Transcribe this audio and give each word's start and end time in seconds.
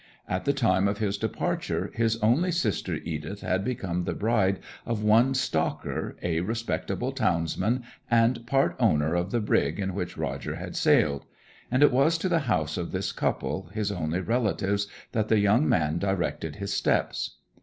At 0.27 0.45
the 0.45 0.51
time 0.53 0.87
of 0.87 0.97
his 0.97 1.15
departure 1.15 1.91
his 1.93 2.17
only 2.23 2.51
sister 2.51 2.95
Edith 2.95 3.41
had 3.41 3.63
become 3.63 4.03
the 4.03 4.15
bride 4.15 4.57
of 4.83 5.03
one 5.03 5.35
Stocker, 5.35 6.15
a 6.23 6.39
respectable 6.39 7.11
townsman, 7.11 7.83
and 8.09 8.47
part 8.47 8.75
owner 8.79 9.13
of 9.13 9.29
the 9.29 9.39
brig 9.39 9.79
in 9.79 9.93
which 9.93 10.17
Roger 10.17 10.55
had 10.55 10.75
sailed; 10.75 11.27
and 11.69 11.83
it 11.83 11.91
was 11.91 12.17
to 12.17 12.29
the 12.29 12.39
house 12.49 12.77
of 12.79 12.91
this 12.91 13.11
couple, 13.11 13.67
his 13.75 13.91
only 13.91 14.21
relatives, 14.21 14.87
that 15.11 15.27
the 15.27 15.37
young 15.37 15.69
man 15.69 15.99
directed 15.99 16.55
his 16.55 16.73
steps. 16.73 17.35